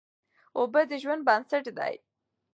اوبه 0.57 0.81
د 0.89 0.91
ژوند 1.03 1.21
بنسټ 1.27 1.65
دی. 1.77 1.93